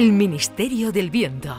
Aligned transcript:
El 0.00 0.12
Ministerio 0.14 0.92
del 0.92 1.10
Viento. 1.10 1.54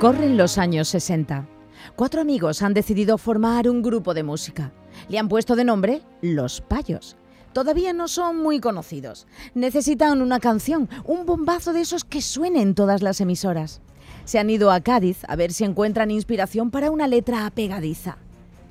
Corren 0.00 0.36
los 0.36 0.58
años 0.58 0.88
60. 0.88 1.46
Cuatro 1.94 2.20
amigos 2.20 2.62
han 2.62 2.74
decidido 2.74 3.18
formar 3.18 3.68
un 3.68 3.82
grupo 3.82 4.12
de 4.12 4.24
música. 4.24 4.72
Le 5.08 5.20
han 5.20 5.28
puesto 5.28 5.54
de 5.54 5.62
nombre 5.62 6.02
Los 6.22 6.60
Payos. 6.60 7.16
Todavía 7.52 7.92
no 7.92 8.08
son 8.08 8.42
muy 8.42 8.58
conocidos. 8.58 9.28
Necesitan 9.54 10.20
una 10.22 10.40
canción, 10.40 10.88
un 11.04 11.24
bombazo 11.24 11.72
de 11.72 11.82
esos 11.82 12.02
que 12.02 12.20
suenen 12.20 12.62
en 12.62 12.74
todas 12.74 13.00
las 13.00 13.20
emisoras. 13.20 13.80
Se 14.24 14.40
han 14.40 14.50
ido 14.50 14.72
a 14.72 14.80
Cádiz 14.80 15.18
a 15.28 15.36
ver 15.36 15.52
si 15.52 15.62
encuentran 15.62 16.10
inspiración 16.10 16.72
para 16.72 16.90
una 16.90 17.06
letra 17.06 17.46
apegadiza. 17.46 18.18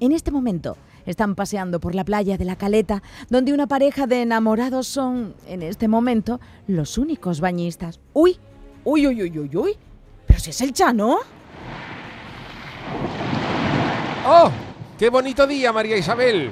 En 0.02 0.12
este 0.12 0.32
momento 0.32 0.76
están 1.06 1.36
paseando 1.36 1.80
por 1.80 1.96
la 1.96 2.04
playa 2.04 2.38
de 2.38 2.46
la 2.46 2.56
Caleta, 2.56 3.04
donde 3.30 3.54
una 3.54 3.68
pareja 3.68 4.08
de 4.08 4.22
enamorados 4.22 4.88
son, 4.88 5.36
en 5.48 5.62
este 5.62 5.88
momento, 5.88 6.40
los 6.68 6.98
únicos 6.98 7.40
bañistas. 7.40 8.00
¡Uy! 8.14 8.38
¡Uy, 8.84 9.08
uy, 9.08 9.24
uy, 9.24 9.40
uy, 9.40 9.56
uy! 9.56 9.78
¿Pero 10.28 10.40
si 10.40 10.50
es 10.50 10.62
el 10.62 10.74
Chano? 10.74 11.20
¡Oh! 14.26 14.52
¡Qué 14.98 15.10
bonito 15.10 15.48
día, 15.48 15.72
María 15.74 15.98
Isabel! 15.98 16.52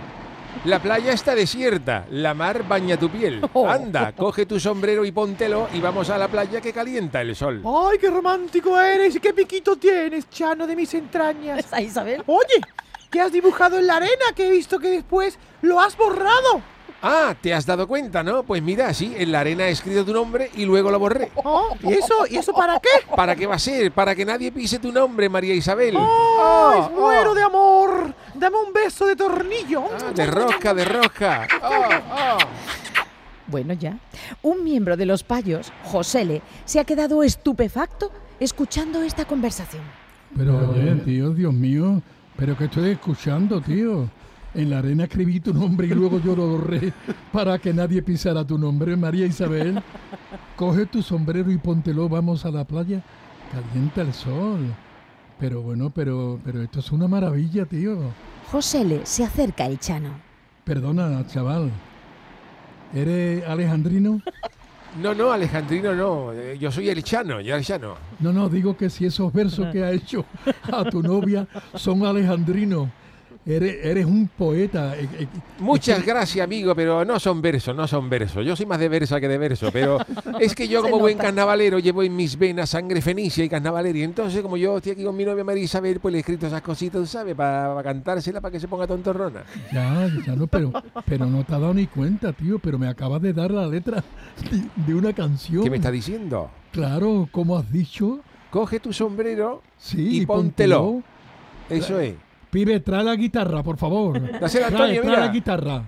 La 0.65 0.79
playa 0.79 1.13
está 1.13 1.33
desierta, 1.33 2.05
la 2.11 2.33
mar 2.33 2.67
baña 2.67 2.97
tu 2.97 3.09
piel. 3.09 3.41
Anda, 3.67 4.13
coge 4.13 4.45
tu 4.45 4.59
sombrero 4.59 5.03
y 5.05 5.11
póntelo 5.11 5.67
y 5.73 5.79
vamos 5.79 6.09
a 6.09 6.17
la 6.17 6.27
playa 6.27 6.61
que 6.61 6.71
calienta 6.71 7.21
el 7.21 7.35
sol. 7.35 7.63
¡Ay, 7.65 7.97
qué 7.97 8.09
romántico 8.09 8.79
eres! 8.79 9.15
¿Y 9.15 9.19
qué 9.19 9.33
piquito 9.33 9.75
tienes, 9.77 10.29
Chano, 10.29 10.67
de 10.67 10.75
mis 10.75 10.93
entrañas? 10.93 11.59
¿Está 11.65 11.81
Isabel? 11.81 12.21
Oye, 12.27 12.61
¿qué 13.12 13.22
has 13.22 13.31
dibujado 13.31 13.78
en 13.78 13.86
la 13.88 13.98
arena? 13.98 14.26
Que 14.36 14.48
he 14.48 14.52
visto 14.52 14.80
que 14.80 14.90
después 14.90 15.38
lo 15.62 15.80
has 15.80 15.95
borrado. 15.95 16.62
Ah, 17.04 17.34
¿te 17.42 17.52
has 17.52 17.66
dado 17.66 17.88
cuenta, 17.88 18.22
no? 18.22 18.44
Pues 18.44 18.62
mira, 18.62 18.94
sí, 18.94 19.14
en 19.17 19.31
la 19.31 19.40
arena 19.40 19.67
he 19.67 19.72
escrito 19.72 20.06
tu 20.06 20.14
nombre 20.14 20.52
y 20.56 20.66
luego 20.66 20.92
lo 20.92 21.00
borré. 21.00 21.32
Oh, 21.44 21.76
¿Y 21.82 21.94
eso? 21.94 22.28
¿Y 22.30 22.38
eso 22.38 22.54
para 22.54 22.80
qué? 22.80 22.89
¿Para 23.16 23.36
qué 23.36 23.48
va 23.48 23.56
a 23.56 23.59
ser? 23.59 23.92
Para 23.92 24.14
que 24.14 24.23
nadie 24.23 24.52
pise 24.52 24.78
tu 24.78 24.92
nombre, 24.92 25.28
María 25.28 25.54
Isabel. 25.56 25.95
¡Ay, 25.98 26.04
Oh, 26.04 26.92
muero 26.95 27.34
de 27.34 27.42
amor! 27.44 28.14
Dame 28.36 28.58
un 28.58 28.72
beso 28.72 29.08
de 29.08 29.16
tornillo. 29.16 29.84
Ah, 30.00 30.12
de 30.14 30.28
rosca, 30.28 30.73
de 30.76 30.86
rosca. 30.86 31.48
Oh, 31.64 31.89
oh. 32.12 32.38
Bueno, 33.48 33.73
ya. 33.73 33.98
Un 34.44 34.64
miembro 34.64 34.95
de 34.95 35.06
los 35.08 35.23
payos, 35.23 35.73
Josele, 35.86 36.42
se 36.66 36.80
ha 36.80 36.84
quedado 36.86 37.23
estupefacto 37.23 38.12
escuchando 38.39 39.02
esta 39.02 39.26
conversación. 39.26 39.82
Pero 40.38 40.70
oye, 40.70 40.95
tío, 41.04 41.32
Dios 41.32 41.52
mío, 41.54 42.02
pero 42.42 42.58
que 42.58 42.66
estoy 42.66 42.89
escuchando, 42.89 43.61
tío. 43.61 44.09
En 44.56 44.72
la 44.72 44.80
arena 44.80 45.03
escribí 45.03 45.39
tu 45.39 45.53
nombre 45.53 45.86
y 45.86 45.92
luego 45.92 46.20
yo 46.20 46.36
lo 46.36 46.48
borré 46.48 46.92
para 47.31 47.59
que 47.59 47.72
nadie 47.72 48.02
pisara 48.02 48.44
tu 48.44 48.58
nombre, 48.58 48.98
María 48.98 49.28
Isabel. 49.28 49.80
Coge 50.56 50.88
tu 50.88 51.03
sombrero 51.03 51.52
y 51.52 51.59
póntelo, 51.59 52.09
vamos 52.09 52.44
a 52.44 52.50
la 52.50 52.66
playa. 52.66 53.03
Calienta 53.52 54.02
el 54.02 54.11
sol. 54.11 54.73
Pero 55.39 55.61
bueno, 55.61 55.92
pero, 55.92 56.39
pero 56.44 56.64
esto 56.64 56.80
es 56.80 56.92
una 56.92 57.08
maravilla, 57.08 57.66
tío. 57.66 58.00
Josele 58.52 59.05
se 59.05 59.23
acerca 59.23 59.66
al 59.66 59.78
Chano. 59.78 60.09
Perdona, 60.64 61.23
chaval. 61.28 61.70
¿Eres 62.92 63.48
alejandrino? 63.48 64.20
No, 65.00 65.14
no, 65.14 65.31
Alejandrino 65.31 65.95
no. 65.95 66.34
Eh, 66.34 66.58
Yo 66.59 66.72
soy 66.72 66.89
el 66.89 67.02
Chano, 67.03 67.39
ya 67.39 67.56
el 67.56 67.64
Chano. 67.64 67.95
No, 68.20 68.34
no, 68.34 68.50
digo 68.50 68.75
que 68.75 68.89
si 68.89 69.06
esos 69.06 69.31
versos 69.31 69.67
que 69.72 69.83
ha 69.83 69.92
hecho 69.92 70.25
a 70.72 70.83
tu 70.86 71.02
novia 71.02 71.48
son 71.75 72.06
alejandrinos. 72.06 72.89
Eres, 73.44 73.84
eres 73.84 74.06
un 74.06 74.28
poeta. 74.28 74.95
eh, 74.95 75.08
eh, 75.20 75.27
Muchas 75.60 76.05
gracias, 76.05 76.43
amigo, 76.43 76.76
pero 76.76 77.04
no 77.04 77.20
son 77.20 77.42
versos, 77.42 77.76
no 77.76 77.88
son 77.88 78.08
versos. 78.08 78.45
Yo 78.45 78.55
soy 78.55 78.67
más 78.67 78.80
de 78.80 78.88
versa 78.88 79.20
que 79.20 79.27
de 79.27 79.39
verso, 79.39 79.70
pero 79.73 79.98
es 80.39 80.54
que 80.54 80.67
yo 80.67 80.83
como 80.83 80.99
buen 80.99 81.17
carnavalero 81.17 81.80
llevo 81.80 82.04
en 82.04 82.15
mis 82.15 82.38
venas 82.38 82.70
sangre 82.70 83.02
fenicia 83.02 83.43
y 83.43 83.49
carnavalero. 83.49 83.98
Y 83.98 84.04
entonces, 84.04 84.43
como 84.43 84.58
yo 84.58 84.77
estoy 84.77 84.92
aquí 84.92 85.04
con 85.04 85.15
mi 85.15 85.26
novia 85.26 85.43
María 85.43 85.64
Isabel, 85.64 85.99
pues 85.99 86.11
le 86.11 86.20
he 86.20 86.21
escrito 86.21 86.45
esas 86.45 86.61
cositas, 86.61 87.10
¿sabes? 87.10 87.33
Para 87.33 87.82
cantársela, 87.82 88.42
para 88.42 88.52
que 88.52 88.60
se 88.60 88.67
ponga 88.67 88.86
tontorrona. 88.86 89.44
Ya, 89.73 90.08
ya 90.26 90.36
no, 90.36 90.45
pero, 90.45 90.71
pero 91.05 91.26
no 91.26 91.44
te 91.44 91.55
has 91.55 91.61
dado 91.61 91.73
ni 91.73 91.88
cuenta, 91.88 92.33
tío. 92.33 92.60
Pero 92.60 92.77
me 92.77 92.88
acabas 92.88 93.23
de 93.23 93.33
dar 93.33 93.49
la 93.49 93.65
letra 93.65 94.04
de, 94.52 94.64
de 94.86 94.94
una 94.94 95.14
canción. 95.14 95.64
¿Qué 95.64 95.70
me 95.71 95.77
está 95.77 95.89
diciendo? 95.89 96.52
Claro, 96.71 97.27
como 97.32 97.58
has 97.58 97.71
dicho. 97.71 98.20
Coge 98.52 98.80
tu 98.80 98.94
sombrero 98.94 99.61
Sí, 99.77 100.21
y 100.21 100.26
póntelo. 100.27 101.02
Eso 101.70 101.99
es. 101.99 102.14
Pibe, 102.52 102.82
trae 102.82 103.04
la 103.04 103.16
guitarra, 103.16 103.64
por 103.64 103.78
favor. 103.78 104.20
Dásela, 104.39 104.67
trae, 104.67 104.82
Antonio, 104.98 105.02
trae 105.02 105.12
mira. 105.16 105.26
la 105.26 105.32
guitarra. 105.32 105.84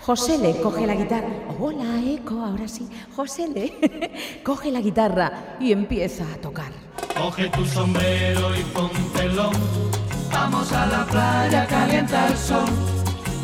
Josele 0.00 0.60
coge 0.60 0.84
la 0.84 0.96
guitarra. 0.96 1.28
Hola, 1.60 2.02
Eco, 2.04 2.40
ahora 2.44 2.66
sí. 2.66 2.88
Josele 3.14 4.40
coge 4.44 4.72
la 4.72 4.80
guitarra 4.80 5.56
y 5.60 5.70
empieza 5.70 6.24
a 6.24 6.36
tocar. 6.38 6.72
Coge 7.16 7.48
tu 7.50 7.64
sombrero 7.64 8.50
y 8.56 8.62
póntelo. 8.74 9.50
Vamos 10.32 10.72
a 10.72 10.86
la 10.86 11.04
playa, 11.06 11.66
calienta 11.68 12.26
el 12.26 12.36
sol. 12.36 12.64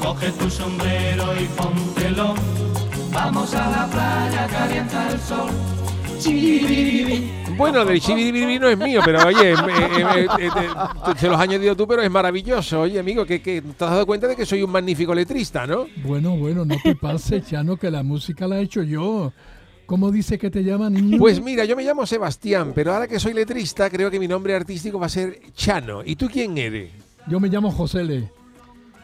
Coge 0.03 0.33
tu 0.33 0.51
sombrero 0.51 1.41
y 1.41 1.45
póntelo. 1.45 2.35
Vamos 3.13 3.55
a 3.55 3.71
la 3.71 3.87
playa, 3.87 4.49
calienta 4.49 5.09
el 5.13 5.21
sol. 5.21 5.51
Bueno, 7.59 7.85
del 7.85 8.01
chibiribiri 8.01 8.59
no 8.59 8.69
es 8.69 8.79
mío, 8.79 9.01
pero 9.05 9.27
oye, 9.27 9.55
se 11.17 11.27
los 11.27 11.37
has 11.37 11.41
añadido 11.41 11.77
tú, 11.77 11.89
pero 11.89 12.03
es 12.03 12.11
maravilloso. 12.11 12.83
Oye, 12.83 13.01
amigo, 13.01 13.27
que, 13.27 13.43
que 13.43 13.61
te 13.61 13.85
has 13.85 13.91
dado 13.91 14.07
cuenta 14.07 14.29
de 14.29 14.37
que 14.37 14.47
soy 14.47 14.63
un 14.63 14.71
magnífico 14.71 15.13
letrista, 15.13 15.67
¿no? 15.67 15.87
Bueno, 16.05 16.37
bueno, 16.37 16.65
no 16.65 16.77
te 16.83 16.95
pases, 16.95 17.47
Chano, 17.47 17.77
que 17.77 17.91
la 17.91 18.03
música 18.03 18.47
la 18.47 18.61
he 18.61 18.63
hecho 18.63 18.83
yo. 18.83 19.33
¿Cómo 19.87 20.11
dice 20.13 20.39
que 20.39 20.51
te 20.51 20.63
llaman? 20.63 21.17
Pues 21.19 21.43
mira, 21.43 21.65
yo 21.65 21.75
me 21.75 21.83
llamo 21.83 22.07
Sebastián, 22.07 22.73
pero 22.75 22.93
ahora 22.93 23.09
que 23.09 23.19
soy 23.19 23.33
letrista, 23.33 23.91
creo 23.91 24.11
que 24.11 24.21
mi 24.21 24.29
nombre 24.29 24.55
artístico 24.55 25.01
va 25.01 25.07
a 25.07 25.09
ser 25.09 25.41
Chano. 25.55 26.03
¿Y 26.05 26.15
tú 26.15 26.29
quién 26.31 26.59
eres? 26.59 26.93
Yo 27.27 27.41
me 27.41 27.49
llamo 27.49 27.71
Josele. 27.73 28.31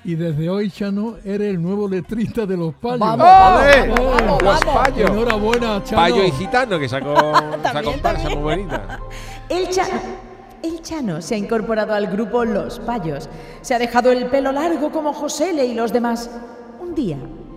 Y 0.04 0.16
desde 0.16 0.50
hoy, 0.50 0.70
Chano, 0.70 1.16
eres 1.24 1.48
el 1.48 1.62
nuevo 1.62 1.88
letrista 1.88 2.44
de 2.44 2.58
los 2.58 2.74
payos. 2.74 2.98
Vamos, 2.98 3.26
vamos, 3.26 4.20
vamos, 4.20 4.42
Los 4.42 4.60
payos. 4.60 5.10
Enhorabuena, 5.10 5.82
Chano. 5.82 6.02
Payo 6.02 6.24
y 6.24 6.30
gitano 6.32 6.78
que 6.78 6.88
sacó 6.88 7.14
esa 7.64 7.82
comparsa 7.82 8.28
muy 8.28 8.42
bonita. 8.42 9.00
El 9.48 9.68
Chano, 9.70 10.00
el 10.62 10.82
Chano 10.82 11.22
se 11.22 11.36
ha 11.36 11.38
incorporado 11.38 11.94
al 11.94 12.08
grupo 12.08 12.44
Los 12.44 12.80
Payos. 12.80 13.30
Se 13.62 13.74
ha 13.74 13.78
dejado 13.78 14.12
el 14.12 14.26
pelo 14.26 14.52
largo 14.52 14.92
como 14.92 15.14
Josele 15.14 15.64
y 15.64 15.74
los 15.74 15.90
demás. 15.90 16.30
Un 16.80 16.94
día, 16.94 17.16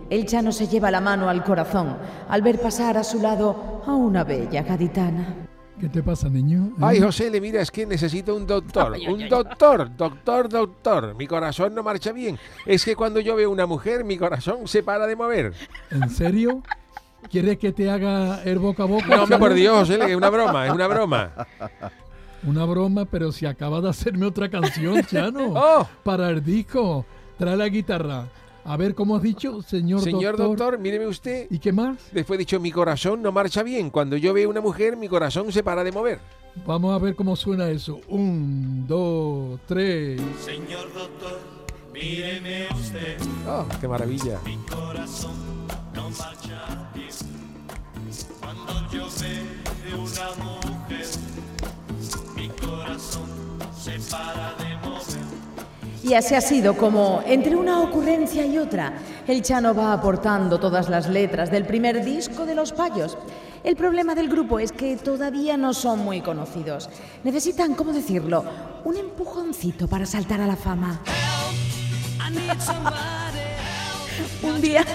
el 0.09 0.25
Chano 0.25 0.53
se 0.53 0.67
lleva 0.67 0.89
la 0.89 1.01
mano 1.01 1.29
al 1.29 1.43
corazón 1.43 1.97
al 2.29 2.41
ver 2.41 2.61
pasar 2.61 2.97
a 2.97 3.03
su 3.03 3.21
lado 3.21 3.83
a 3.85 3.93
una 3.93 4.23
bella 4.23 4.63
gaditana. 4.63 5.46
¿Qué 5.79 5.89
te 5.89 6.01
pasa, 6.01 6.27
niño? 6.27 6.71
¿Eh? 6.77 6.81
Ay, 6.81 7.01
José, 7.01 7.29
le 7.29 7.39
mira, 7.39 7.61
es 7.61 7.69
que 7.69 7.85
necesito 7.85 8.35
un 8.35 8.47
doctor. 8.47 8.97
Un 9.07 9.29
doctor, 9.29 9.95
doctor, 9.95 10.49
doctor. 10.49 11.15
Mi 11.15 11.27
corazón 11.27 11.75
no 11.75 11.83
marcha 11.83 12.11
bien. 12.11 12.39
Es 12.65 12.83
que 12.83 12.95
cuando 12.95 13.19
yo 13.19 13.35
veo 13.35 13.51
una 13.51 13.67
mujer, 13.67 14.03
mi 14.03 14.17
corazón 14.17 14.67
se 14.67 14.81
para 14.81 15.05
de 15.05 15.15
mover. 15.15 15.53
¿En 15.91 16.09
serio? 16.09 16.63
¿Quieres 17.29 17.57
que 17.59 17.71
te 17.73 17.91
haga 17.91 18.41
el 18.43 18.57
boca 18.57 18.83
a 18.83 18.85
boca? 18.87 19.07
No, 19.07 19.23
hombre, 19.23 19.37
por 19.37 19.53
Dios, 19.53 19.87
José, 19.87 19.99
es 20.03 20.15
una 20.15 20.29
broma, 20.29 20.67
es 20.67 20.73
una 20.73 20.87
broma. 20.87 21.31
Una 22.43 22.65
broma, 22.65 23.05
pero 23.05 23.31
si 23.31 23.45
acaba 23.45 23.81
de 23.81 23.89
hacerme 23.89 24.25
otra 24.25 24.49
canción, 24.49 25.03
Chano. 25.07 25.53
Oh. 25.55 25.87
Para 26.03 26.29
el 26.29 26.43
disco. 26.43 27.05
Trae 27.37 27.55
la 27.55 27.67
guitarra. 27.67 28.25
A 28.67 28.75
ver, 28.75 28.95
¿cómo 28.95 29.15
has 29.15 29.21
dicho, 29.21 29.61
señor, 29.61 30.01
Señor 30.01 30.35
doctor, 30.35 30.77
míreme 30.77 31.07
usted. 31.07 31.47
¿Y 31.49 31.57
qué 31.57 31.71
más? 31.71 31.97
Después 32.11 32.35
he 32.35 32.39
dicho, 32.39 32.59
mi 32.59 32.69
corazón 32.69 33.21
no 33.21 33.31
marcha 33.31 33.63
bien. 33.63 33.89
Cuando 33.89 34.17
yo 34.17 34.33
veo 34.33 34.49
una 34.49 34.59
mujer, 34.59 34.97
mi 34.97 35.07
corazón 35.07 35.49
se 35.53 35.63
para 35.63 35.85
de 35.85 35.93
mover. 35.93 36.19
Vamos 36.65 36.93
a 36.93 37.01
ver 37.01 37.15
cómo 37.15 37.37
suena 37.37 37.69
eso. 37.69 38.01
Un, 38.09 38.85
dos, 38.85 39.57
tres. 39.67 40.21
Señor 40.43 40.93
doctor, 40.93 41.39
míreme 41.93 42.67
usted. 42.75 43.17
Oh, 43.47 43.65
qué 43.79 43.87
maravilla. 43.87 44.41
Mi 44.43 44.57
corazón 44.57 45.31
no 45.95 46.09
marcha 46.09 46.91
bien. 46.93 47.07
Cuando 48.41 48.91
yo 48.91 49.07
veo 49.21 50.01
una 50.01 50.43
mujer, 50.43 51.07
mi 52.35 52.49
corazón 52.49 53.29
se 53.79 53.97
para 54.11 54.55
de 54.55 54.63
mover. 54.65 54.66
Y 56.07 56.13
así 56.13 56.35
ha 56.35 56.41
sido 56.41 56.77
como, 56.77 57.21
entre 57.25 57.57
una 57.57 57.81
ocurrencia 57.81 58.45
y 58.45 58.57
otra, 58.57 58.93
el 59.27 59.41
Chano 59.41 59.75
va 59.75 59.91
aportando 59.91 60.57
todas 60.57 60.87
las 60.87 61.09
letras 61.09 61.51
del 61.51 61.65
primer 61.65 62.01
disco 62.01 62.45
de 62.45 62.55
Los 62.55 62.71
Payos. 62.71 63.17
El 63.61 63.75
problema 63.75 64.15
del 64.15 64.29
grupo 64.29 64.57
es 64.57 64.71
que 64.71 64.95
todavía 64.95 65.57
no 65.57 65.73
son 65.73 65.99
muy 65.99 66.21
conocidos. 66.21 66.89
Necesitan, 67.25 67.75
¿cómo 67.75 67.91
decirlo?, 67.91 68.45
un 68.85 68.95
empujoncito 68.95 69.89
para 69.89 70.05
saltar 70.05 70.39
a 70.39 70.47
la 70.47 70.55
fama. 70.55 71.01
Un 74.43 74.61
día, 74.61 74.85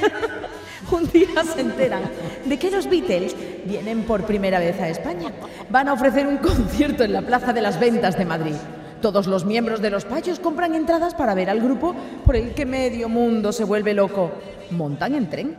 un 0.91 1.07
día 1.11 1.45
se 1.45 1.61
enteran 1.61 2.05
de 2.47 2.59
que 2.59 2.71
los 2.71 2.89
Beatles 2.89 3.37
vienen 3.67 4.05
por 4.05 4.25
primera 4.25 4.59
vez 4.59 4.81
a 4.81 4.89
España. 4.89 5.31
Van 5.69 5.89
a 5.89 5.93
ofrecer 5.93 6.27
un 6.27 6.39
concierto 6.39 7.05
en 7.05 7.13
la 7.13 7.21
Plaza 7.21 7.53
de 7.53 7.61
las 7.61 7.79
Ventas 7.79 8.17
de 8.17 8.25
Madrid. 8.25 8.55
Todos 9.03 9.27
los 9.27 9.45
miembros 9.45 9.83
de 9.83 9.91
los 9.91 10.05
payos 10.05 10.39
compran 10.39 10.77
entradas 10.77 11.15
para 11.15 11.35
ver 11.35 11.51
al 11.51 11.61
grupo 11.61 11.93
por 12.25 12.37
el 12.37 12.55
que 12.55 12.65
medio 12.65 13.09
mundo 13.09 13.51
se 13.53 13.65
vuelve 13.65 13.95
loco. 13.95 14.31
Montan 14.71 15.17
en 15.17 15.29
tren. 15.29 15.57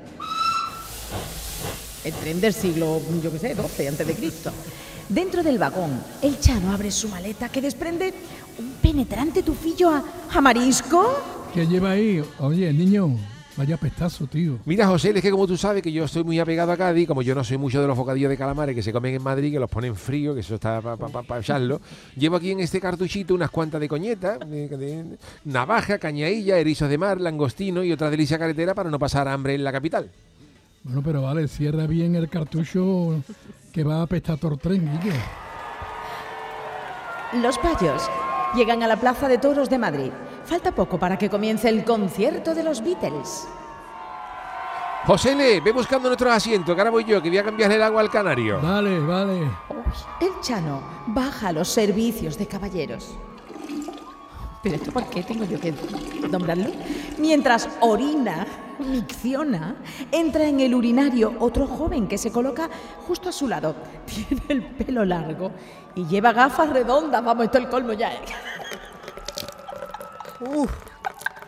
El 2.05 2.13
tren 2.13 2.39
del 2.39 2.53
siglo, 2.53 3.01
yo 3.21 3.31
qué 3.33 3.39
sé, 3.39 3.53
12 3.53 3.89
antes 3.89 4.07
de 4.07 4.13
Cristo. 4.15 4.51
Dentro 5.09 5.43
del 5.43 5.57
vagón, 5.57 6.01
el 6.21 6.39
Chano 6.39 6.71
abre 6.71 6.89
su 6.89 7.09
maleta 7.09 7.49
que 7.49 7.61
desprende 7.61 8.13
un 8.57 8.75
penetrante 8.81 9.43
tufillo 9.43 9.89
a, 9.89 10.03
a 10.31 10.39
marisco. 10.41 11.05
¿Qué 11.53 11.67
lleva 11.67 11.91
ahí? 11.91 12.23
Oye, 12.39 12.71
niño, 12.71 13.13
vaya 13.57 13.77
pestazo, 13.77 14.25
tío. 14.27 14.57
Mira, 14.65 14.87
José, 14.87 15.11
es 15.15 15.21
que 15.21 15.29
como 15.31 15.45
tú 15.47 15.55
sabes 15.57 15.81
que 15.83 15.91
yo 15.91 16.05
estoy 16.05 16.23
muy 16.23 16.39
apegado 16.39 16.71
a 16.71 16.77
Cádiz, 16.77 17.07
como 17.07 17.21
yo 17.21 17.35
no 17.35 17.43
soy 17.43 17.57
mucho 17.57 17.81
de 17.81 17.87
los 17.87 17.95
bocadillos 17.97 18.29
de 18.29 18.37
calamares 18.37 18.75
que 18.75 18.81
se 18.81 18.91
comen 18.91 19.15
en 19.15 19.21
Madrid, 19.23 19.51
que 19.51 19.59
los 19.59 19.69
ponen 19.69 19.95
frío, 19.95 20.33
que 20.33 20.39
eso 20.41 20.55
está 20.55 20.81
para 20.81 21.39
echarlo, 21.39 21.79
llevo 22.15 22.37
aquí 22.37 22.51
en 22.51 22.59
este 22.61 22.79
cartuchito 22.81 23.33
unas 23.35 23.49
cuantas 23.51 23.79
de 23.79 23.87
coñeta, 23.87 24.37
de- 24.39 24.67
de- 24.69 25.17
navaja, 25.45 25.99
cañailla, 25.99 26.57
erizos 26.57 26.89
de 26.89 26.97
mar, 26.97 27.21
langostino 27.21 27.83
y 27.83 27.91
otra 27.91 28.09
delicia 28.09 28.39
carretera 28.39 28.73
para 28.73 28.89
no 28.89 28.97
pasar 28.99 29.27
hambre 29.27 29.53
en 29.55 29.63
la 29.63 29.71
capital. 29.71 30.09
Bueno, 30.83 31.01
pero 31.03 31.21
vale, 31.21 31.47
cierra 31.47 31.87
bien 31.87 32.15
el 32.15 32.27
cartucho 32.29 33.23
que 33.71 33.83
va 33.83 34.01
a 34.01 34.07
el 34.07 34.57
tren, 34.57 34.99
Guille. 35.01 35.15
Los 37.41 37.57
payos 37.57 38.09
llegan 38.55 38.83
a 38.83 38.87
la 38.87 38.97
Plaza 38.97 39.27
de 39.27 39.37
Toros 39.37 39.69
de 39.69 39.77
Madrid. 39.79 40.11
Falta 40.53 40.71
poco 40.71 40.99
para 40.99 41.17
que 41.17 41.31
comience 41.31 41.67
el 41.67 41.83
concierto 41.83 42.53
de 42.53 42.61
los 42.61 42.83
Beatles. 42.83 43.47
José 45.03 45.33
Le, 45.33 45.61
ve 45.61 45.71
buscando 45.71 46.09
nuestros 46.09 46.31
asientos, 46.31 46.75
que 46.75 46.79
ahora 46.79 46.91
voy 46.91 47.05
yo, 47.05 47.23
que 47.23 47.29
voy 47.29 47.39
a 47.39 47.43
cambiarle 47.43 47.75
el 47.77 47.81
agua 47.81 48.01
al 48.01 48.11
canario. 48.11 48.61
Vale, 48.61 48.99
vale. 48.99 49.49
El 50.21 50.29
Chano 50.41 50.83
baja 51.07 51.51
los 51.51 51.69
servicios 51.69 52.37
de 52.37 52.45
caballeros. 52.45 53.17
¿Pero 54.61 54.75
esto 54.75 54.91
por 54.91 55.05
qué 55.07 55.23
tengo 55.23 55.43
yo 55.43 55.59
que 55.59 55.73
nombrarlo? 56.29 56.69
Mientras 57.17 57.67
orina, 57.79 58.45
micciona, 58.77 59.75
entra 60.11 60.45
en 60.45 60.59
el 60.59 60.75
urinario 60.75 61.33
otro 61.39 61.65
joven 61.65 62.07
que 62.07 62.19
se 62.19 62.31
coloca 62.31 62.69
justo 63.07 63.29
a 63.29 63.31
su 63.31 63.47
lado. 63.47 63.75
Tiene 64.05 64.43
el 64.49 64.63
pelo 64.63 65.03
largo 65.03 65.51
y 65.95 66.05
lleva 66.05 66.31
gafas 66.31 66.69
redondas. 66.69 67.23
Vamos, 67.23 67.45
esto 67.45 67.57
es 67.57 67.63
el 67.63 67.69
colmo 67.71 67.93
ya. 67.93 68.11
Uf, 70.45 70.71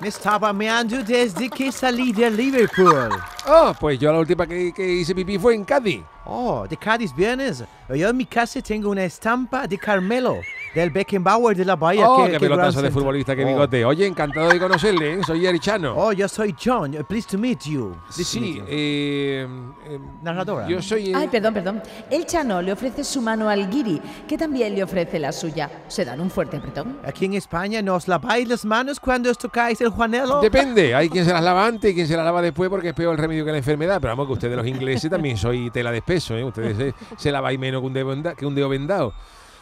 me 0.01 0.07
estaba 0.07 0.53
meando 0.53 1.03
desde 1.03 1.49
que 1.49 1.71
salí 1.71 2.13
de 2.13 2.31
Liverpool. 2.31 3.09
Oh, 3.47 3.73
pues 3.79 3.99
yo 3.99 4.11
la 4.11 4.19
última 4.19 4.47
que, 4.47 4.73
que 4.73 4.87
hice 4.87 5.13
pipí 5.13 5.37
fue 5.37 5.55
en 5.55 5.65
Cádiz. 5.65 6.01
Oh, 6.25 6.65
de 6.67 6.77
Cádiz 6.77 7.13
vienes. 7.13 7.63
Yo 7.89 8.09
en 8.09 8.17
mi 8.17 8.25
casa 8.25 8.61
tengo 8.61 8.89
una 8.89 9.03
estampa 9.03 9.67
de 9.67 9.77
Carmelo, 9.77 10.37
del 10.81 10.91
Beckenbauer 10.91 11.55
de 11.55 11.65
la 11.65 11.75
Bahía. 11.75 12.07
Oh, 12.09 12.25
qué 12.25 12.31
que 12.33 12.39
pelotazo 12.39 12.81
de 12.81 12.87
centro. 12.87 12.91
futbolista, 12.99 13.35
qué 13.35 13.43
Oh. 13.43 13.47
bigote. 13.47 13.85
Oye, 13.85 14.05
encantado 14.05 14.49
de 14.49 14.59
conocerle, 14.59 15.13
¿eh? 15.13 15.19
soy 15.25 15.45
Erichano. 15.45 15.93
Oh, 15.95 16.11
yo 16.11 16.27
soy 16.27 16.55
John. 16.63 16.91
Pleased 17.07 17.29
to 17.31 17.37
meet 17.37 17.61
you. 17.63 17.95
Pleased 18.13 18.33
to 18.33 18.39
meet 18.41 18.53
sí, 18.53 18.55
you. 18.59 18.63
eh, 18.67 19.47
eh, 19.87 19.99
Narradora. 20.21 20.67
Yo 20.67 20.81
soy 20.81 21.09
el- 21.09 21.15
Ay, 21.15 21.27
perdón, 21.29 21.53
perdón. 21.53 21.81
El 22.09 22.25
Chano 22.25 22.61
le 22.61 22.71
ofrece 22.71 23.03
su 23.03 23.21
mano 23.21 23.49
al 23.49 23.69
Guiri, 23.69 24.01
que 24.27 24.37
también 24.37 24.75
le 24.75 24.83
ofrece 24.83 25.17
la 25.19 25.31
suya. 25.31 25.69
Se 25.87 26.03
dan 26.05 26.19
un 26.19 26.29
fuerte 26.29 26.57
apretón. 26.57 26.97
Aquí 27.05 27.25
en 27.25 27.33
España 27.35 27.81
nos 27.81 28.07
laváis 28.07 28.47
las 28.47 28.65
manos 28.65 28.99
cuando 28.99 29.31
os 29.31 29.37
tocáis 29.37 29.79
el 29.81 29.89
Juanelo. 29.89 30.41
Depende, 30.41 30.93
hay 30.93 31.09
quien 31.09 31.25
se 31.25 31.31
las 31.33 31.43
lava 31.43 31.65
antes 31.65 31.91
y 31.91 31.93
quien 31.95 32.07
se 32.07 32.15
las 32.17 32.25
lava 32.25 32.41
después 32.41 32.69
porque 32.69 32.89
es 32.89 32.93
peor 32.93 33.13
el 33.13 33.17
remedio 33.19 33.45
que 33.45 33.51
la 33.51 33.57
enfermedad. 33.57 33.99
Pero 34.01 34.11
vamos, 34.11 34.27
que 34.27 34.33
ustedes 34.33 34.57
los 34.57 34.67
ingleses 34.67 35.09
también 35.09 35.37
soy 35.37 35.69
tela 35.71 35.91
de 35.91 35.97
espeso, 35.99 36.35
¿eh? 36.35 36.43
Ustedes 36.43 36.75
se, 36.77 36.93
se 37.17 37.31
laváis 37.31 37.57
menos 37.59 37.81
que 37.81 37.87
un, 37.87 37.93
dedo 37.93 38.35
que 38.35 38.45
un 38.45 38.55
dedo 38.55 38.69
vendado. 38.69 39.13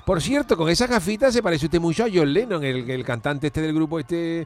Por 0.06 0.22
cierto, 0.22 0.58
con 0.58 0.70
esa 0.70 0.88
gafita 0.88 1.32
se 1.32 1.42
parece 1.42 1.66
usted 1.66 1.80
mucho 1.80 2.04
a 2.04 2.08
John 2.14 2.34
Lennon, 2.34 2.64
el, 2.64 2.90
el 2.90 3.04
cantante 3.06 3.48
este 3.48 3.62
del 3.62 3.74
grupo 3.74 4.00
este, 4.00 4.46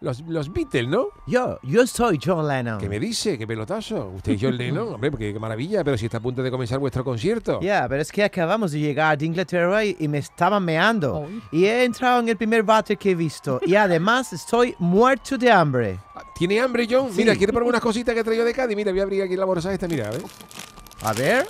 los, 0.00 0.20
los 0.20 0.52
Beatles, 0.52 0.88
¿no? 0.88 1.08
Yo, 1.26 1.58
yo 1.62 1.86
soy 1.86 2.18
John 2.22 2.46
Lennon. 2.46 2.78
¿Qué 2.78 2.88
me 2.88 2.98
dice? 2.98 3.38
¿Qué 3.38 3.46
pelotazo? 3.46 4.12
Usted 4.16 4.32
es 4.32 4.40
John 4.42 4.56
Lennon, 4.56 4.88
hombre, 4.94 5.10
porque 5.10 5.32
qué 5.32 5.38
maravilla, 5.38 5.84
pero 5.84 5.96
si 5.98 6.06
está 6.06 6.18
a 6.18 6.20
punto 6.20 6.42
de 6.42 6.50
comenzar 6.50 6.78
vuestro 6.78 7.04
concierto. 7.04 7.60
Ya, 7.60 7.86
pero 7.88 8.02
es 8.02 8.10
que 8.10 8.24
acabamos 8.24 8.72
de 8.72 8.78
llegar 8.80 9.16
de 9.18 9.26
Inglaterra 9.26 9.84
y, 9.84 9.96
y 9.98 10.08
me 10.08 10.18
estaban 10.18 10.64
meando. 10.64 11.28
Y 11.52 11.64
he 11.64 11.84
entrado 11.84 12.20
en 12.20 12.28
el 12.28 12.36
primer 12.36 12.62
váter 12.62 12.96
que 12.98 13.10
he 13.10 13.14
visto. 13.14 13.60
Y 13.66 13.74
además 13.74 14.32
estoy 14.32 14.74
muerto 14.78 15.36
de 15.36 15.50
hambre. 15.50 15.98
¿Tiene 16.34 16.60
hambre, 16.60 16.86
John? 16.90 17.08
Sí. 17.10 17.18
Mira, 17.18 17.34
quiere 17.36 17.52
probar 17.52 17.68
unas 17.68 17.82
cositas 17.82 18.14
que 18.14 18.20
he 18.20 18.24
traído 18.24 18.44
de 18.44 18.54
Cádiz. 18.54 18.76
Mira, 18.76 18.90
voy 18.90 19.00
a 19.00 19.02
abrir 19.02 19.22
aquí 19.22 19.36
la 19.36 19.44
bolsa 19.44 19.72
esta, 19.72 19.86
mira, 19.88 20.08
a 20.08 20.10
ver. 20.10 20.22
A 21.02 21.12
ver. 21.12 21.46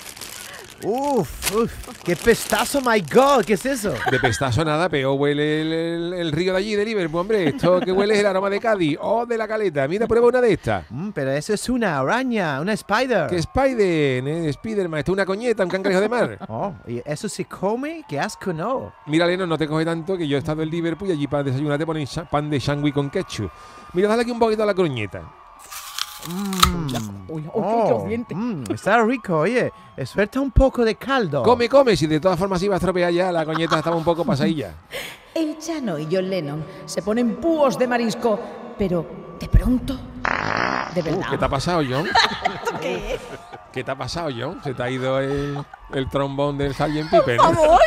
Uf, 0.82 1.54
uf, 1.54 1.72
qué 2.02 2.16
pestazo, 2.16 2.80
my 2.80 3.00
God, 3.02 3.44
¿qué 3.44 3.52
es 3.52 3.66
eso? 3.66 3.92
De 4.10 4.18
pestazo 4.18 4.64
nada, 4.64 4.88
peor 4.88 5.18
huele 5.18 5.60
el, 5.60 5.72
el- 5.72 6.12
el 6.14 6.32
río 6.32 6.52
de 6.52 6.58
allí, 6.58 6.74
de 6.74 6.84
Liverpool, 6.84 7.20
hombre. 7.20 7.48
Esto 7.50 7.80
que 7.80 7.92
huele 7.92 8.14
es 8.14 8.20
el 8.20 8.26
aroma 8.26 8.48
de 8.48 8.60
Cádiz 8.60 8.96
o 9.00 9.26
de 9.26 9.36
la 9.36 9.46
caleta. 9.46 9.86
Mira, 9.86 10.06
prueba 10.06 10.28
una 10.28 10.40
de 10.40 10.54
estas. 10.54 10.84
Mm, 10.90 11.10
pero 11.10 11.32
eso 11.32 11.52
es 11.52 11.68
una 11.68 11.98
araña, 11.98 12.60
una 12.60 12.72
spider. 12.72 13.26
Que 13.28 13.36
Spider, 13.36 14.26
eh, 14.26 14.52
Spiderman, 14.52 14.98
esto 15.00 15.12
es 15.12 15.14
una 15.14 15.26
coñeta, 15.26 15.64
un 15.64 15.70
cangrejo 15.70 16.00
de 16.00 16.08
mar. 16.08 16.38
Oh, 16.48 16.72
¿y 16.86 17.02
eso 17.04 17.28
se 17.28 17.44
come? 17.44 18.04
¡Qué 18.08 18.18
asco, 18.18 18.52
no! 18.52 18.92
Mira, 19.06 19.26
Leno, 19.26 19.46
no 19.46 19.58
te 19.58 19.68
coge 19.68 19.84
tanto 19.84 20.16
que 20.16 20.26
yo 20.26 20.36
he 20.36 20.38
estado 20.38 20.62
en 20.62 20.70
Liverpool 20.70 21.08
y 21.08 21.12
allí 21.12 21.26
para 21.26 21.42
desayunar 21.42 21.78
te 21.78 21.84
ponen 21.84 22.06
pan 22.30 22.48
de 22.48 22.58
sangui 22.58 22.92
con 22.92 23.10
ketchup. 23.10 23.50
Mira, 23.92 24.08
dale 24.08 24.22
aquí 24.22 24.30
un 24.30 24.38
poquito 24.38 24.62
a 24.62 24.66
la 24.66 24.74
coñeta. 24.74 25.22
Uy, 27.30 27.48
Oh, 27.54 28.06
mm, 28.34 28.64
está 28.72 29.02
rico, 29.04 29.38
oye. 29.38 29.72
Suelta 30.04 30.40
un 30.40 30.50
poco 30.50 30.84
de 30.84 30.96
caldo. 30.96 31.42
Come, 31.44 31.68
come, 31.68 31.96
si 31.96 32.06
de 32.08 32.18
todas 32.18 32.38
formas 32.38 32.60
iba 32.62 32.74
a 32.74 32.78
estropear 32.78 33.12
ya, 33.12 33.30
la 33.30 33.44
coñeta 33.44 33.78
estaba 33.78 33.94
un 33.96 34.02
poco 34.04 34.24
pasadilla. 34.24 34.74
El 35.34 35.58
Chano 35.58 35.96
y 35.96 36.08
John 36.10 36.28
Lennon 36.28 36.64
se 36.86 37.02
ponen 37.02 37.36
púos 37.36 37.78
de 37.78 37.86
marisco, 37.86 38.38
pero 38.76 39.06
de 39.38 39.48
pronto, 39.48 39.96
de 40.94 41.12
Uh. 41.12 41.22
¿Qué 41.30 41.38
te 41.38 41.44
ha 41.44 41.48
pasado, 41.48 41.82
John? 41.88 42.08
¿Qué 43.72 43.84
te 43.84 43.90
ha 43.90 43.94
pasado, 43.94 44.30
John? 44.36 44.60
Se 44.64 44.74
te 44.74 44.82
ha 44.82 44.90
ido 44.90 45.20
el, 45.20 45.56
el 45.94 46.08
trombón 46.10 46.58
del 46.58 46.74
Sgt. 46.74 47.08
Pippen. 47.10 47.36
¿no? 47.36 47.78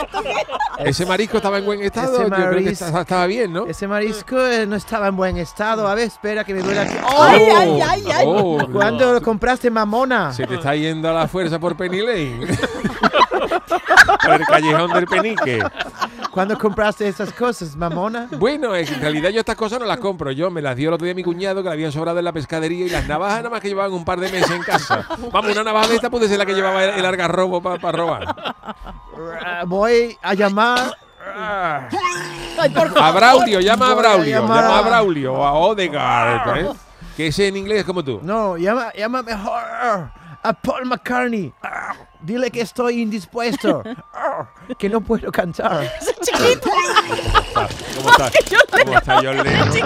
Ese 0.79 1.05
marisco 1.05 1.37
estaba 1.37 1.57
en 1.57 1.65
buen 1.65 1.81
estado. 1.81 2.13
Ese 2.21 2.23
Yo 2.23 2.29
creo 2.29 2.49
que 2.51 2.55
maris- 2.71 2.99
estaba, 2.99 3.25
bien, 3.27 3.51
¿no? 3.51 3.65
Ese 3.65 3.87
marisco 3.87 4.39
eh, 4.39 4.65
no 4.65 4.77
estaba 4.77 5.07
en 5.07 5.15
buen 5.17 5.37
estado. 5.37 5.85
A 5.87 5.93
ver, 5.95 6.07
espera 6.07 6.43
que 6.45 6.53
me 6.53 6.61
duele 6.61 6.79
aquí. 6.79 6.95
Ay, 7.17 7.41
¡Oh! 7.51 7.57
ay, 7.57 7.81
ay, 7.81 8.03
ay. 8.13 8.25
Oh, 8.25 8.59
¿Cuándo 8.71 9.11
lo 9.13 9.21
compraste, 9.21 9.69
mamona? 9.69 10.31
Se 10.33 10.47
te 10.47 10.55
está 10.55 10.73
yendo 10.75 11.09
a 11.09 11.13
la 11.13 11.27
fuerza 11.27 11.59
por 11.59 11.75
Penny 11.75 11.99
Lane. 12.01 12.47
por 14.23 14.33
el 14.35 14.45
callejón 14.45 14.93
del 14.93 15.05
penique. 15.05 15.59
¿Cuándo 16.33 16.57
compraste 16.57 17.07
esas 17.07 17.31
cosas, 17.31 17.75
mamona? 17.75 18.27
Bueno, 18.39 18.75
en 18.75 18.87
realidad 18.99 19.29
yo 19.29 19.39
estas 19.41 19.55
cosas 19.55 19.79
no 19.79 19.85
las 19.85 19.99
compro. 19.99 20.31
Yo 20.31 20.49
me 20.49 20.61
las 20.63 20.75
dio 20.75 20.89
el 20.89 20.95
otro 20.95 21.05
día 21.05 21.13
mi 21.13 21.23
cuñado 21.23 21.61
que 21.61 21.69
la 21.69 21.73
habían 21.73 21.91
sobrado 21.91 22.17
en 22.17 22.25
la 22.25 22.31
pescadería 22.33 22.87
y 22.87 22.89
las 22.89 23.07
navajas 23.07 23.37
nada 23.37 23.49
más 23.51 23.61
que 23.61 23.67
llevaban 23.67 23.93
un 23.93 24.03
par 24.03 24.19
de 24.19 24.31
meses 24.31 24.49
en 24.49 24.63
casa. 24.63 25.05
Vamos, 25.31 25.51
una 25.51 25.63
navaja 25.63 25.89
de 25.89 25.95
esta 25.95 26.09
puede 26.09 26.27
ser 26.27 26.39
la 26.39 26.45
que 26.45 26.53
llevaba 26.55 26.83
el, 26.83 26.89
el 26.99 27.05
algarrobo 27.05 27.61
para 27.61 27.91
robar. 27.97 28.35
Ah, 29.45 29.63
Voy 29.67 30.17
a 30.23 30.33
llamar. 30.33 30.97
Ay, 31.35 32.69
por 32.69 32.87
favor. 32.89 33.03
A 33.03 33.11
Braulio, 33.11 33.59
llama 33.59 33.91
a 33.91 33.93
Braulio, 33.95 34.39
llama 34.41 34.59
a 34.59 34.77
a- 34.79 34.81
Braulio 34.81 35.33
o 35.33 35.43
a 35.45 35.53
Odegaard, 35.53 36.57
¿eh? 36.57 36.69
que 37.15 37.27
ese 37.27 37.47
en 37.47 37.57
inglés 37.57 37.79
es 37.79 37.85
como 37.85 38.03
tú. 38.03 38.19
No, 38.23 38.57
llama, 38.57 38.91
llama 38.97 39.21
mejor 39.21 39.61
a 40.43 40.53
Paul 40.61 40.85
McCartney. 40.85 41.53
Dile 42.23 42.49
que 42.49 42.61
estoy 42.61 43.01
indispuesto. 43.01 43.83
Que 44.77 44.87
no 44.87 45.01
puedo 45.01 45.29
cantar. 45.29 45.83
¿Cómo 47.95 48.09
está? 48.11 48.31
¿Cómo 48.85 48.97
está 48.97 49.15
John 49.15 49.43
Lennon? 49.43 49.79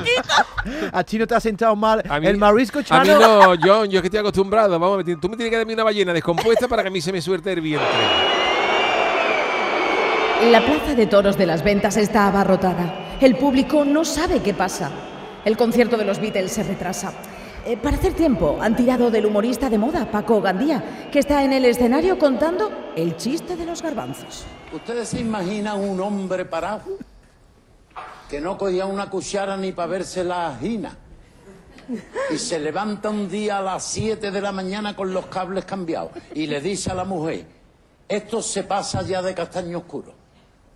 A 0.93 1.03
ti 1.03 1.17
no 1.17 1.25
te 1.25 1.33
ha 1.35 1.39
sentado 1.39 1.75
mal 1.75 2.03
A 2.07 2.19
mí- 2.19 2.27
el 2.27 2.37
marisco 2.37 2.77
A 2.77 2.81
mí 2.81 2.87
chano. 2.87 3.19
no, 3.19 3.55
John, 3.61 3.89
yo 3.89 3.97
es 3.97 4.01
que 4.01 4.07
estoy 4.07 4.19
acostumbrado. 4.19 4.77
Vamos, 4.79 5.03
tú 5.19 5.29
me 5.29 5.35
tienes 5.35 5.49
que 5.49 5.57
darme 5.57 5.73
una 5.73 5.83
ballena 5.83 6.13
descompuesta 6.13 6.67
para 6.67 6.83
que 6.83 6.89
a 6.89 6.91
mí 6.91 7.01
se 7.01 7.11
me 7.11 7.21
suelte 7.21 7.51
el 7.53 7.61
vientre. 7.61 7.87
La 10.51 10.63
plaza 10.63 10.93
de 10.95 11.07
toros 11.07 11.37
de 11.37 11.45
las 11.47 11.63
ventas 11.63 11.97
está 11.97 12.27
abarrotada. 12.27 13.17
El 13.19 13.35
público 13.35 13.83
no 13.83 14.05
sabe 14.05 14.41
qué 14.43 14.53
pasa. 14.53 14.91
El 15.43 15.57
concierto 15.57 15.97
de 15.97 16.05
los 16.05 16.19
Beatles 16.19 16.51
se 16.51 16.61
retrasa. 16.63 17.11
Eh, 17.69 17.75
para 17.75 17.97
hacer 17.97 18.13
tiempo, 18.13 18.57
han 18.61 18.77
tirado 18.77 19.11
del 19.11 19.25
humorista 19.25 19.69
de 19.69 19.77
moda, 19.77 20.09
Paco 20.09 20.39
Gandía, 20.41 21.09
que 21.11 21.19
está 21.19 21.43
en 21.43 21.51
el 21.51 21.65
escenario 21.65 22.17
contando 22.17 22.71
el 22.95 23.17
chiste 23.17 23.57
de 23.57 23.65
los 23.65 23.81
garbanzos. 23.81 24.45
¿Ustedes 24.73 25.09
se 25.09 25.19
imaginan 25.19 25.77
un 25.81 25.99
hombre 25.99 26.45
parado 26.45 26.83
que 28.29 28.39
no 28.39 28.57
cogía 28.57 28.85
una 28.85 29.09
cuchara 29.09 29.57
ni 29.57 29.73
para 29.73 29.87
verse 29.87 30.23
la 30.23 30.47
ajina? 30.47 30.97
Y 32.33 32.37
se 32.37 32.57
levanta 32.57 33.09
un 33.09 33.27
día 33.27 33.57
a 33.57 33.61
las 33.61 33.83
7 33.83 34.31
de 34.31 34.39
la 34.41 34.53
mañana 34.53 34.95
con 34.95 35.13
los 35.13 35.25
cables 35.25 35.65
cambiados 35.65 36.11
y 36.33 36.47
le 36.47 36.61
dice 36.61 36.91
a 36.91 36.95
la 36.95 37.03
mujer, 37.03 37.45
esto 38.07 38.41
se 38.41 38.63
pasa 38.63 39.01
ya 39.01 39.21
de 39.21 39.33
castaño 39.33 39.79
oscuro. 39.79 40.13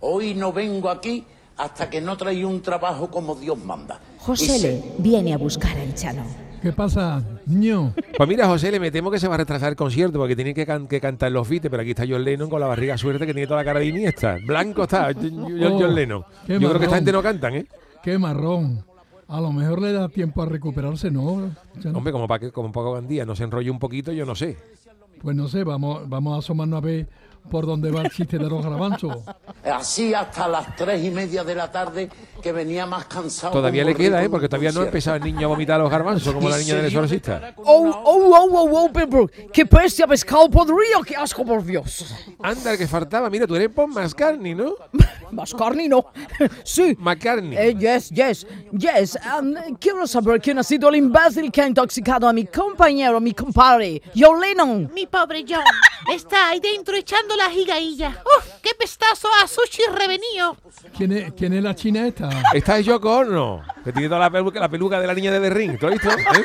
Hoy 0.00 0.34
no 0.34 0.52
vengo 0.52 0.90
aquí 0.90 1.24
hasta 1.56 1.88
que 1.88 2.02
no 2.02 2.18
traiga 2.18 2.46
un 2.46 2.60
trabajo 2.60 3.10
como 3.10 3.34
Dios 3.34 3.56
manda. 3.56 3.98
José 4.18 4.58
se- 4.58 4.68
Le 4.72 4.82
viene 4.98 5.32
a 5.32 5.38
buscar 5.38 5.74
al 5.78 5.94
Chano. 5.94 6.24
¿Qué 6.62 6.72
pasa, 6.72 7.22
niño? 7.46 7.92
Pues 8.16 8.28
mira, 8.28 8.46
José, 8.46 8.70
le 8.70 8.78
metemos 8.78 9.12
que 9.12 9.18
se 9.18 9.26
va 9.26 9.34
a 9.34 9.38
retrasar 9.38 9.70
el 9.70 9.76
concierto 9.76 10.18
porque 10.18 10.36
tiene 10.36 10.54
que, 10.54 10.64
can- 10.64 10.86
que 10.86 11.00
cantar 11.00 11.32
los 11.32 11.48
Beatles, 11.48 11.70
pero 11.70 11.82
aquí 11.82 11.90
está 11.90 12.04
John 12.08 12.22
Lennon 12.24 12.48
con 12.48 12.60
la 12.60 12.68
barriga 12.68 12.96
suerte 12.96 13.26
que 13.26 13.32
tiene 13.34 13.48
toda 13.48 13.60
la 13.60 13.64
cara 13.64 13.80
de 13.80 13.86
Iniesta. 13.86 14.36
Blanco 14.46 14.84
está 14.84 15.12
John, 15.12 15.58
John- 15.60 15.82
Oh, 15.82 15.86
Lennon. 15.88 16.24
Yo 16.46 16.58
creo 16.58 16.78
que 16.78 16.84
esta 16.84 16.96
gente 16.96 17.10
no 17.12 17.20
cantan, 17.22 17.54
¿eh? 17.54 17.66
Qué 18.02 18.16
marrón. 18.16 18.84
A 19.28 19.40
lo 19.40 19.52
mejor 19.52 19.80
le 19.82 19.92
da 19.92 20.08
tiempo 20.08 20.42
a 20.42 20.46
recuperarse, 20.46 21.10
¿no? 21.10 21.50
Ya 21.80 21.90
no- 21.90 21.98
Hombre, 21.98 22.12
como 22.12 22.28
para 22.28 22.38
que 22.38 22.52
como 22.52 22.70
Paco 22.70 22.92
Gandía 22.92 23.24
no 23.26 23.34
se 23.34 23.42
enrolle 23.44 23.70
un 23.70 23.78
poquito, 23.80 24.12
yo 24.12 24.24
no 24.24 24.34
sé. 24.36 24.56
Pues 25.20 25.34
no 25.34 25.48
sé, 25.48 25.64
vamos, 25.64 26.08
vamos 26.08 26.34
a 26.36 26.38
asomarnos 26.38 26.78
a 26.78 26.80
ver 26.86 27.08
por 27.50 27.66
dónde 27.66 27.90
va 27.90 28.02
el 28.02 28.10
chiste 28.10 28.38
de 28.38 28.48
los 28.48 28.64
garbanzos. 28.64 29.18
Así 29.64 30.14
hasta 30.14 30.48
las 30.48 30.74
tres 30.76 31.04
y 31.04 31.10
media 31.10 31.44
de 31.44 31.54
la 31.54 31.70
tarde 31.70 32.08
que 32.42 32.52
venía 32.52 32.86
más 32.86 33.06
cansado. 33.06 33.52
Todavía 33.52 33.84
le 33.84 33.94
queda, 33.94 34.22
¿eh? 34.22 34.28
Porque 34.28 34.48
todavía 34.48 34.72
no 34.72 34.80
ha 34.80 34.84
empezado 34.84 35.16
el 35.16 35.24
niño 35.24 35.46
a 35.46 35.48
vomitar 35.48 35.78
los 35.78 35.90
garbanzos 35.90 36.32
como 36.34 36.48
la 36.48 36.58
niña 36.58 36.74
del 36.76 36.86
exorcista. 36.86 37.54
¡Oh, 37.58 37.88
oh, 38.04 38.30
oh, 38.34 38.48
oh, 38.52 38.84
oh, 38.84 38.90
pero 38.92 39.30
¡Qué 39.52 39.64
bestia 39.64 40.06
pescado 40.06 40.50
podrido! 40.50 41.02
¡Qué 41.06 41.14
asco, 41.14 41.44
por 41.44 41.64
Dios! 41.64 42.14
Anda, 42.42 42.72
el 42.72 42.78
que 42.78 42.86
faltaba. 42.86 43.30
Mira, 43.30 43.46
tú 43.46 43.54
eres 43.54 43.70
Paul 43.70 43.90
McCartney, 43.92 44.54
¿no? 44.54 44.74
Más 45.32 45.54
carne 45.54 45.88
no. 45.88 46.06
sí. 46.64 46.94
McCartney. 46.98 47.56
Eh, 47.56 47.74
yes, 47.78 48.10
yes, 48.10 48.46
yes. 48.72 49.18
Um, 49.38 49.54
quiero 49.80 50.06
saber 50.06 50.40
quién 50.40 50.58
ha 50.58 50.62
sido 50.62 50.90
el 50.90 50.96
imbécil 50.96 51.50
que 51.50 51.62
ha 51.62 51.66
intoxicado 51.66 52.28
a 52.28 52.32
mi 52.32 52.44
compañero, 52.44 53.18
mi 53.18 53.32
compadre, 53.32 54.02
John 54.14 54.40
Lennon. 54.40 54.90
Mi 54.94 55.06
pobre 55.06 55.44
John 55.48 55.64
está 56.14 56.50
ahí 56.50 56.60
dentro 56.60 56.94
echando 56.96 57.31
la 57.36 57.50
gigailla. 57.50 58.22
¡Uf! 58.24 58.46
¡Qué 58.62 58.70
pestazo 58.78 59.28
a 59.42 59.46
sushi 59.46 59.82
revenido! 59.94 60.56
¿Quién 60.96 61.12
es, 61.12 61.32
quién 61.32 61.52
es 61.52 61.62
la 61.62 61.74
china 61.74 62.06
esta? 62.06 62.28
Esta 62.52 62.78
es 62.78 62.86
Yoko 62.86 63.18
Ono, 63.18 63.62
que 63.84 63.92
tiene 63.92 64.08
toda 64.08 64.20
la 64.20 64.30
peluca, 64.30 64.60
la 64.60 64.68
peluca 64.68 65.00
de 65.00 65.06
la 65.06 65.14
niña 65.14 65.30
de 65.32 65.40
The 65.40 65.50
Ring. 65.50 65.78
¿Tú 65.78 65.86
lo 65.86 65.92
has 65.92 65.98
visto? 65.98 66.14
¿Eh? 66.40 66.44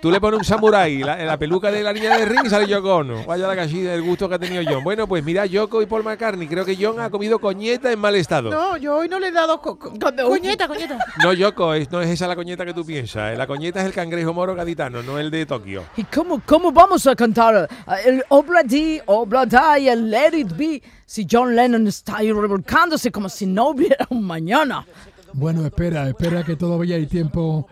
Tú 0.00 0.10
le 0.10 0.20
pones 0.20 0.38
un 0.38 0.44
samurái, 0.44 0.98
la, 0.98 1.16
la 1.16 1.36
peluca 1.36 1.70
de 1.70 1.82
la 1.82 1.92
niña 1.92 2.10
de 2.16 2.24
The 2.24 2.26
Ring 2.26 2.46
y 2.46 2.50
sale 2.50 2.66
Yoko 2.66 2.96
Ono. 2.96 3.24
Vaya 3.24 3.46
la 3.46 3.56
cachilla 3.56 3.92
del 3.92 4.02
gusto 4.02 4.28
que 4.28 4.34
ha 4.36 4.38
tenido 4.38 4.62
John. 4.68 4.84
Bueno, 4.84 5.06
pues 5.08 5.24
mira, 5.24 5.46
Yoko 5.46 5.82
y 5.82 5.86
Paul 5.86 6.04
McCartney. 6.04 6.46
Creo 6.48 6.64
que 6.64 6.76
John 6.80 7.00
ha 7.00 7.10
comido 7.10 7.38
coñeta 7.38 7.90
en 7.90 7.98
mal 7.98 8.14
estado. 8.14 8.50
No, 8.50 8.76
yo 8.76 8.96
hoy 8.96 9.08
no 9.08 9.18
le 9.18 9.28
he 9.28 9.32
dado 9.32 9.60
co- 9.60 9.78
co- 9.78 9.92
coñeta, 9.98 10.68
coñeta. 10.68 10.98
No, 11.22 11.32
Yoko, 11.32 11.74
es- 11.74 11.90
no 11.90 12.00
es 12.00 12.08
esa 12.10 12.26
la 12.28 12.36
coñeta 12.36 12.64
que 12.64 12.74
tú 12.74 12.84
piensas. 12.84 13.36
La 13.36 13.46
coñeta 13.46 13.80
es 13.80 13.86
el 13.86 13.92
cangrejo 13.92 14.32
moro 14.32 14.54
gaditano, 14.54 15.02
no 15.02 15.18
el 15.18 15.30
de 15.30 15.46
Tokio. 15.46 15.84
¿Y 15.96 16.04
cómo, 16.04 16.40
cómo 16.46 16.70
vamos 16.72 17.06
a 17.06 17.14
cantar 17.16 17.68
eh, 17.88 17.94
el 18.06 18.24
Obla 18.28 18.62
Di, 18.62 19.00
Obla 19.06 19.46
Die, 19.58 19.88
el 19.88 20.10
Let 20.10 20.36
It 20.36 20.56
Be, 20.56 20.82
si 21.04 21.26
John 21.30 21.56
Lennon 21.56 21.86
está 21.86 22.18
ahí 22.18 22.32
revolcándose 22.32 23.10
como 23.10 23.28
si 23.28 23.46
no 23.46 23.70
hubiera 23.70 24.06
un 24.10 24.24
mañana? 24.24 24.86
Bueno, 25.32 25.64
espera, 25.64 26.08
espera 26.08 26.44
que 26.44 26.56
todavía 26.56 26.96
hay 26.96 27.06
tiempo 27.06 27.66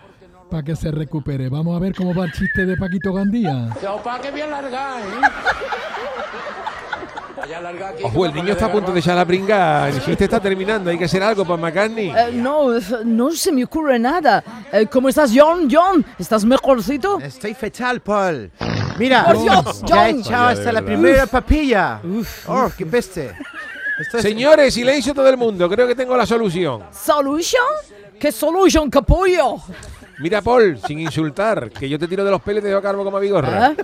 para 0.50 0.62
que 0.62 0.76
se 0.76 0.90
recupere. 0.90 1.48
Vamos 1.48 1.76
a 1.76 1.80
ver 1.80 1.94
cómo 1.94 2.14
va 2.14 2.24
el 2.24 2.32
chiste 2.32 2.66
de 2.66 2.76
Paquito 2.76 3.12
Gandía. 3.12 3.74
Yo, 3.82 4.02
pa' 4.02 4.20
que 4.20 4.30
voy 4.30 4.40
a 4.40 4.44
alargar, 4.44 5.00
¿eh? 5.00 5.04
Ojo, 8.02 8.26
el 8.26 8.34
niño 8.34 8.52
está 8.52 8.66
a 8.66 8.72
punto 8.72 8.92
de 8.92 9.00
echar 9.00 9.16
la 9.16 9.24
pringa. 9.24 9.88
El 9.88 10.02
chiste 10.02 10.24
está 10.24 10.40
terminando. 10.40 10.90
Hay 10.90 10.98
que 10.98 11.04
hacer 11.04 11.22
algo 11.22 11.44
para 11.44 11.60
McCartney. 11.60 12.08
Eh, 12.10 12.30
no, 12.32 12.68
no 13.04 13.30
se 13.32 13.52
me 13.52 13.64
ocurre 13.64 13.98
nada. 13.98 14.42
Eh, 14.72 14.86
¿Cómo 14.86 15.08
estás, 15.08 15.30
John? 15.34 15.68
John, 15.70 16.04
¿estás 16.18 16.44
mejorcito? 16.44 17.18
Estoy 17.20 17.54
fetal, 17.54 18.00
Paul. 18.00 18.50
Mira, 18.98 19.24
Por 19.26 19.42
Dios, 19.42 19.82
ya 19.86 20.08
he 20.08 20.12
John. 20.12 20.20
echado 20.20 20.46
hasta 20.48 20.72
la 20.72 20.82
primera 20.82 21.26
papilla. 21.26 22.00
Oh, 22.48 22.70
qué 22.76 22.86
peste. 22.86 23.32
Esto 24.00 24.18
es- 24.18 24.22
Señores, 24.22 24.74
silencio 24.74 25.14
todo 25.14 25.28
el 25.28 25.36
mundo. 25.36 25.68
Creo 25.68 25.86
que 25.86 25.94
tengo 25.94 26.16
la 26.16 26.26
solución. 26.26 26.84
¿Solution? 26.92 27.62
¿Qué 28.18 28.32
solution, 28.32 28.88
capullo? 28.90 29.56
Mira, 30.18 30.40
Paul, 30.40 30.78
sin 30.86 30.98
insultar, 31.00 31.70
que 31.70 31.88
yo 31.88 31.98
te 31.98 32.08
tiro 32.08 32.24
de 32.24 32.30
los 32.30 32.40
pelos 32.40 32.60
y 32.60 32.62
te 32.62 32.68
dejo 32.68 32.80
calvo 32.80 33.04
como 33.04 33.18
a 33.18 33.20
bigorra. 33.20 33.68
¿Eh? 33.72 33.76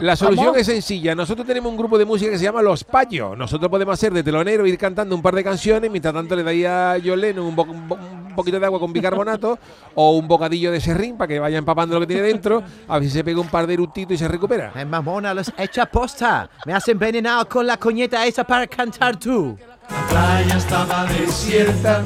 La 0.00 0.16
solución 0.16 0.46
¿Cómo? 0.48 0.58
es 0.58 0.66
sencilla. 0.66 1.14
Nosotros 1.14 1.46
tenemos 1.46 1.70
un 1.70 1.76
grupo 1.76 1.98
de 1.98 2.04
música 2.06 2.30
que 2.30 2.38
se 2.38 2.44
llama 2.44 2.62
Los 2.62 2.82
Payos. 2.84 3.36
Nosotros 3.36 3.70
podemos 3.70 3.92
hacer 3.92 4.12
de 4.14 4.22
telonero, 4.22 4.66
ir 4.66 4.78
cantando 4.78 5.14
un 5.14 5.20
par 5.20 5.34
de 5.34 5.44
canciones, 5.44 5.90
mientras 5.90 6.14
tanto 6.14 6.34
le 6.34 6.42
dais 6.42 6.66
a 6.66 6.96
Lennon 6.96 7.44
un, 7.44 7.54
bo- 7.56 7.64
un 7.64 7.86
bo- 7.88 7.94
un 7.96 8.34
poquito 8.34 8.58
de 8.58 8.64
agua 8.66 8.80
con 8.80 8.92
bicarbonato 8.92 9.58
o 9.94 10.12
un 10.16 10.26
bocadillo 10.26 10.72
de 10.72 10.80
serrín 10.80 11.16
para 11.18 11.28
que 11.28 11.38
vaya 11.38 11.58
empapando 11.58 11.94
lo 11.94 12.00
que 12.00 12.06
tiene 12.06 12.22
dentro, 12.22 12.62
a 12.88 12.94
ver 12.98 13.04
si 13.08 13.10
se 13.10 13.22
pega 13.22 13.38
un 13.40 13.48
par 13.48 13.66
de 13.66 13.74
eructitos 13.74 14.14
y 14.14 14.18
se 14.18 14.26
recupera. 14.28 14.72
Eh, 14.74 14.84
mamona, 14.86 15.34
los 15.34 15.52
echa 15.58 15.84
posta. 15.86 16.48
Me 16.64 16.72
has 16.72 16.88
envenenado 16.88 17.46
con 17.48 17.66
la 17.66 17.76
coñeta 17.76 18.24
esa 18.26 18.44
para 18.44 18.66
cantar 18.66 19.18
tú. 19.18 19.58
La 19.90 20.06
playa 20.08 20.56
estaba 20.56 21.04
desierta. 21.04 22.02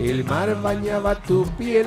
El 0.00 0.24
mar 0.24 0.56
bañaba 0.62 1.16
tu 1.16 1.44
piel, 1.58 1.86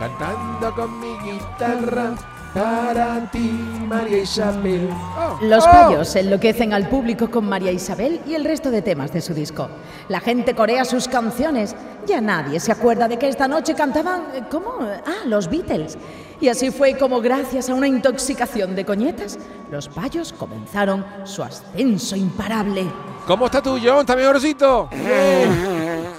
cantando 0.00 0.74
con 0.74 0.98
mi 0.98 1.14
guitarra 1.18 2.14
para 2.54 3.30
ti, 3.30 3.52
María 3.86 4.22
Isabel. 4.22 4.88
Oh, 5.16 5.38
Los 5.42 5.64
oh. 5.66 5.70
payos 5.70 6.16
enloquecen 6.16 6.72
al 6.72 6.88
público 6.88 7.30
con 7.30 7.46
María 7.46 7.70
Isabel 7.70 8.20
y 8.26 8.34
el 8.34 8.44
resto 8.44 8.70
de 8.70 8.80
temas 8.82 9.12
de 9.12 9.20
su 9.20 9.34
disco. 9.34 9.68
La 10.08 10.20
gente 10.20 10.54
corea 10.54 10.84
sus 10.86 11.06
canciones. 11.06 11.76
Ya 12.06 12.20
nadie 12.22 12.58
se 12.58 12.72
acuerda 12.72 13.06
de 13.08 13.18
que 13.18 13.28
esta 13.28 13.46
noche 13.46 13.74
cantaban. 13.74 14.22
eh, 14.34 14.42
¿Cómo? 14.50 14.70
Ah, 14.80 15.26
los 15.26 15.48
Beatles. 15.48 15.98
Y 16.40 16.48
así 16.48 16.70
fue 16.70 16.96
como, 16.96 17.20
gracias 17.20 17.68
a 17.68 17.74
una 17.74 17.86
intoxicación 17.86 18.74
de 18.74 18.86
coñetas, 18.86 19.38
los 19.70 19.88
payos 19.88 20.32
comenzaron 20.32 21.04
su 21.24 21.42
ascenso 21.42 22.16
imparable. 22.16 22.86
¿Cómo 23.26 23.44
está 23.46 23.60
tú, 23.60 23.78
John? 23.84 24.00
¿Está 24.00 24.16
mejorcito? 24.16 24.88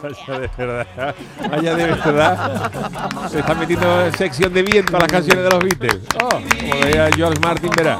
Vaya 0.01 0.39
de 0.39 0.49
verdad. 0.57 1.15
Vaya 1.49 1.75
de 1.75 1.85
verdad. 1.85 2.71
Se 3.29 3.39
está 3.39 3.53
metiendo 3.53 4.05
en 4.05 4.17
sección 4.17 4.53
de 4.53 4.63
viento 4.63 4.97
a 4.97 5.01
las 5.01 5.09
canciones 5.09 5.43
de 5.43 5.49
los 5.49 5.63
Beatles. 5.63 5.99
Oh, 6.23 6.29
como 6.29 6.81
veía 6.83 7.09
George 7.15 7.39
Martin, 7.39 7.71
verá. 7.75 7.97